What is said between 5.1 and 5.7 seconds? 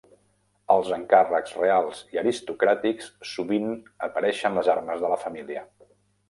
la família.